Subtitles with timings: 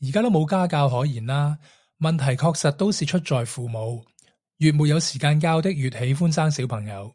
[0.00, 1.56] 而家都冇家教可言啦，
[2.00, 4.04] 問題確實都是出在父母，
[4.56, 7.14] 越沒有時間教的人越喜歡生小朋友